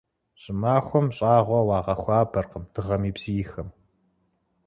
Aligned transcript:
ЩӀымахуэм 0.41 1.07
щӀагъуэ 1.15 1.59
уагъэхуабэркъым 1.67 2.63
дыгъэм 2.73 3.01
и 3.09 3.11
бзийхэм. 3.15 3.69